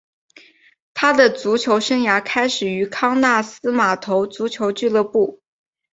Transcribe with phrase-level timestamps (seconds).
[0.95, 5.39] 他的足球生涯开始于康纳斯码头足球俱乐部。